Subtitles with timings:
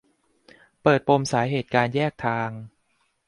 [0.83, 2.49] เปิดปมสาเหตุการแยกทาง